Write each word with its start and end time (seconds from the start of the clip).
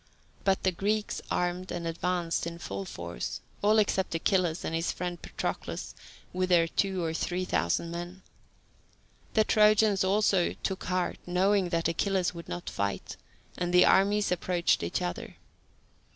But 0.43 0.63
the 0.63 0.71
Greeks 0.71 1.21
armed 1.29 1.71
and 1.71 1.85
advanced 1.85 2.47
in 2.47 2.57
full 2.57 2.85
force, 2.85 3.39
all 3.61 3.77
except 3.77 4.15
Achilles 4.15 4.65
and 4.65 4.73
his 4.73 4.91
friend 4.91 5.21
Patroclus 5.21 5.93
with 6.33 6.49
their 6.49 6.67
two 6.67 7.03
or 7.03 7.13
three 7.13 7.45
thousand 7.45 7.91
men. 7.91 8.23
The 9.35 9.43
Trojans 9.43 10.03
also 10.03 10.53
took 10.63 10.85
heart, 10.85 11.19
knowing 11.27 11.69
that 11.69 11.87
Achilles 11.87 12.33
would 12.33 12.49
not 12.49 12.67
fight, 12.67 13.15
and 13.59 13.71
the 13.71 13.85
armies 13.85 14.31
approached 14.31 14.81
each 14.81 15.03
other. 15.03 15.35